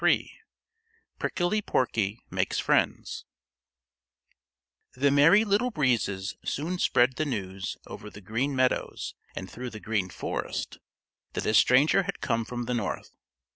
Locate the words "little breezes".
5.45-6.35